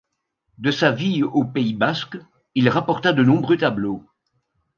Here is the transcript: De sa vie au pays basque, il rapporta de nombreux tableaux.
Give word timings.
De 0.57 0.71
sa 0.71 0.91
vie 0.91 1.21
au 1.21 1.45
pays 1.45 1.75
basque, 1.75 2.17
il 2.55 2.69
rapporta 2.69 3.13
de 3.13 3.21
nombreux 3.23 3.57
tableaux. 3.57 4.03